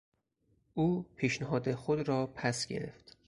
او 0.73 1.05
پیشنهاد 1.15 1.75
خود 1.75 2.07
را 2.07 2.27
پس 2.27 2.67
گرفت. 2.67 3.17